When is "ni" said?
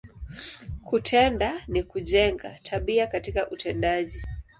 1.67-1.83